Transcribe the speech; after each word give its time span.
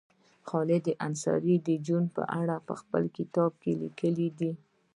خالد 0.49 0.85
انصاري 1.07 1.55
د 1.67 1.69
جون 1.85 2.03
په 2.15 2.23
اړه 2.41 2.55
په 2.67 2.73
خپل 2.81 3.03
کتاب 3.17 3.51
کې 3.61 3.71
لیکلي 3.83 4.29
دي 4.39 4.51